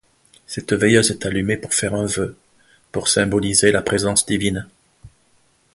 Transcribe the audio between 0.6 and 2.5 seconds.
veilleuse est allumée pour faire un vœu,